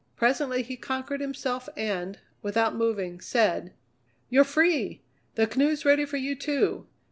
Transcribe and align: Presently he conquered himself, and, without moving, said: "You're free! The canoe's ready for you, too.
Presently 0.15 0.63
he 0.63 0.77
conquered 0.77 1.21
himself, 1.21 1.69
and, 1.77 2.17
without 2.41 2.73
moving, 2.75 3.19
said: 3.21 3.71
"You're 4.31 4.43
free! 4.43 5.03
The 5.35 5.45
canoe's 5.45 5.85
ready 5.85 6.05
for 6.05 6.17
you, 6.17 6.33
too. 6.33 6.87